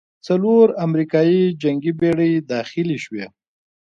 څلور 0.27 0.67
امریکايي 0.85 1.43
جنګي 1.61 1.91
بېړۍ 1.99 2.33
داخلې 2.53 2.97
شوې. 3.05 3.25